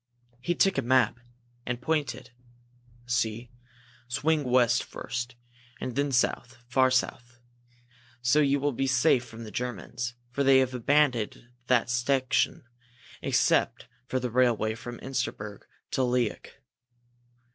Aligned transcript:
He 0.39 0.55
took 0.55 0.79
a 0.79 0.81
map 0.81 1.19
and 1.63 1.79
pointed. 1.79 2.31
"See 3.05 3.51
swing 4.07 4.43
west 4.43 4.83
first, 4.83 5.35
and 5.79 5.95
then 5.95 6.11
south 6.11 6.57
far 6.67 6.89
south. 6.89 7.37
So 8.23 8.39
you 8.39 8.59
will 8.59 8.71
be 8.71 8.87
safe 8.87 9.23
from 9.23 9.43
the 9.43 9.51
Germans, 9.51 10.15
for 10.31 10.43
they 10.43 10.57
have 10.57 10.73
abandoned 10.73 11.49
that 11.67 11.87
section 11.87 12.63
except 13.21 13.87
for 14.07 14.19
the 14.19 14.31
railway 14.31 14.73
from 14.73 14.97
Insterberg 15.01 15.65
to 15.91 16.01
Liok. 16.01 16.47